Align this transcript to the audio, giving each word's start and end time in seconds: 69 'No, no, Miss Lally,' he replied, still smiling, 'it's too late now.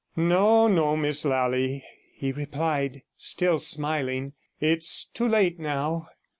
69 0.15 0.29
'No, 0.29 0.67
no, 0.67 0.97
Miss 0.97 1.23
Lally,' 1.25 1.85
he 2.15 2.31
replied, 2.31 3.03
still 3.15 3.59
smiling, 3.59 4.33
'it's 4.59 5.05
too 5.05 5.27
late 5.27 5.59
now. 5.59 6.07